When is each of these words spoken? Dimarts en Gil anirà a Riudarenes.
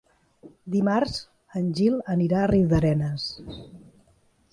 Dimarts 0.75 1.19
en 1.59 1.67
Gil 1.79 1.97
anirà 2.13 2.39
a 2.45 2.47
Riudarenes. 2.53 3.29